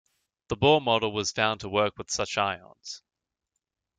The 0.47 0.57
Bohr 0.57 0.81
model 0.81 1.11
was 1.13 1.31
found 1.31 1.59
to 1.59 1.69
work 1.69 1.95
for 1.97 2.05
such 2.07 2.35
ions. 2.35 3.03